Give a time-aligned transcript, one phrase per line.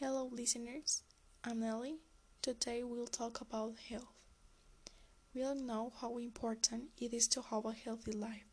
[0.00, 1.02] Hello, listeners.
[1.44, 1.98] I'm Nelly.
[2.40, 4.08] Today we'll talk about health.
[5.34, 8.46] We all know how important it is to have a healthy life,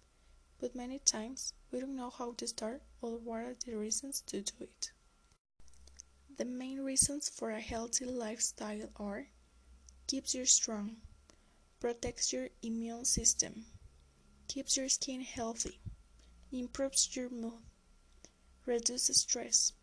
[0.59, 4.41] but many times we don't know how to start or what are the reasons to
[4.41, 4.91] do it.
[6.37, 9.27] The main reasons for a healthy lifestyle are
[10.07, 10.97] keeps you strong,
[11.79, 13.65] protects your immune system,
[14.47, 15.79] keeps your skin healthy,
[16.51, 17.63] improves your mood,
[18.67, 19.73] reduces stress,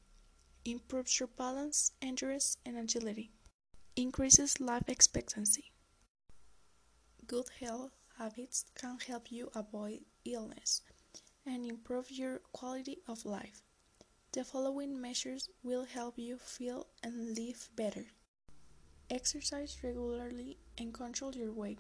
[0.65, 3.31] improves your balance, endurance, and agility,
[3.97, 5.73] increases life expectancy.
[7.27, 10.83] Good health habits can help you avoid illness
[11.47, 13.63] and improve your quality of life.
[14.33, 18.07] The following measures will help you feel and live better.
[19.11, 21.79] Exercise regularly and control your weight.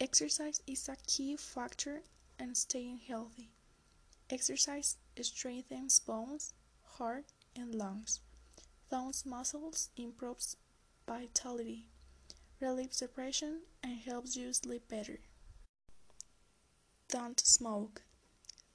[0.00, 2.02] Exercise is a key factor
[2.38, 3.50] in staying healthy.
[4.30, 8.20] Exercise strengthens bones, heart, and lungs.
[8.90, 10.56] Those muscles improves
[11.06, 11.86] vitality,
[12.60, 15.20] relieves depression, and helps you sleep better.
[17.08, 18.02] Don't smoke.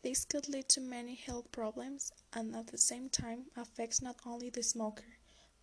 [0.01, 4.49] This could lead to many health problems and at the same time affects not only
[4.49, 5.17] the smoker,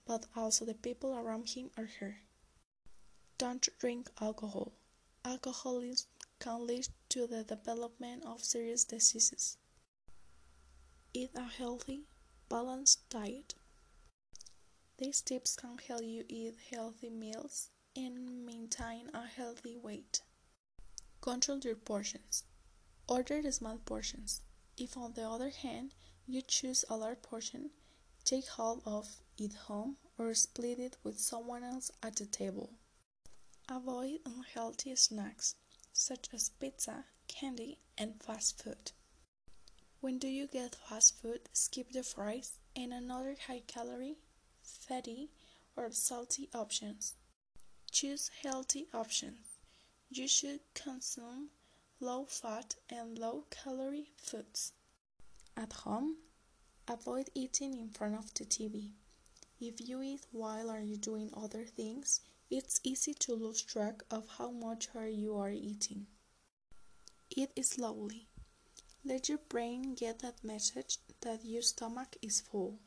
[0.07, 2.19] but also the people around him or her.
[3.39, 4.73] Don't drink alcohol.
[5.25, 6.07] Alcoholism
[6.39, 9.57] can lead to the development of serious diseases.
[11.13, 12.05] Eat a healthy,
[12.49, 13.55] balanced diet.
[14.99, 20.23] These tips can help you eat healthy meals and maintain a healthy weight.
[21.21, 22.45] Control your portions.
[23.09, 24.43] Order small portions.
[24.77, 25.95] If, on the other hand,
[26.27, 27.71] you choose a large portion,
[28.25, 32.71] take half of it home or split it with someone else at the table.
[33.69, 35.55] Avoid unhealthy snacks
[35.93, 38.93] such as pizza, candy, and fast food.
[40.01, 44.19] When do you get fast food, skip the fries and another high calorie,
[44.63, 45.31] fatty,
[45.75, 47.15] or salty options.
[47.91, 49.59] Choose healthy options.
[50.11, 51.49] You should consume
[51.99, 54.73] low fat and low calorie foods.
[55.57, 56.17] At home,
[56.87, 58.91] avoid eating in front of the TV.
[59.59, 62.21] If you eat while are you doing other things,
[62.51, 66.07] it's easy to lose track of how much are you are eating.
[67.31, 68.29] Eat slowly.
[69.07, 72.81] Let your brain get that message that your stomach is full.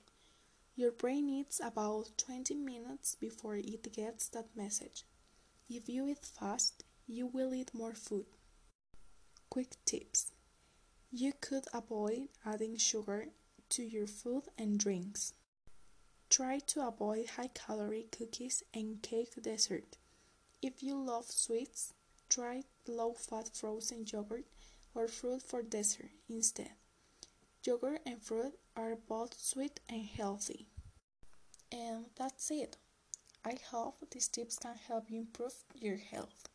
[0.75, 5.06] Your brain needs about 20 minutes before it gets that message.
[5.69, 8.25] If you eat fast, you will eat more food.
[9.50, 10.34] Quick tips
[11.09, 13.28] You could avoid adding sugar
[13.69, 15.31] to your food and drinks.
[16.30, 19.96] Try to avoid high calorie cookies and cake dessert.
[20.62, 21.94] If you love sweets,
[22.28, 24.47] try low fat frozen yogurt
[24.94, 26.72] or fruit for dessert instead.
[27.63, 30.67] Yogurt and fruit are both sweet and healthy.
[31.72, 32.77] And that's it.
[33.45, 36.48] I hope these tips can help you improve your health.